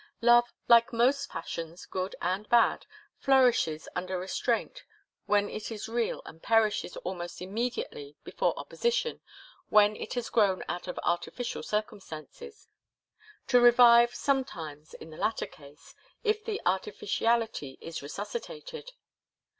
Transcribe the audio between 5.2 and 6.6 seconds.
when it is real and